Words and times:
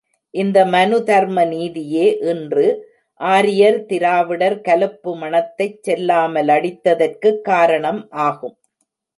இந்த 0.33 0.59
மனுதர்ம 0.65 1.47
நீதியே, 1.47 2.05
இன்று 2.23 2.65
ஆரியர் 3.19 3.85
திராவிடர் 3.85 4.61
கலப்பு 4.61 5.13
மணத்தைச் 5.15 5.79
செல்லாமலடித்ததற்கு 5.83 7.31
காரணம் 7.41 8.01
ஆகும். 8.21 8.57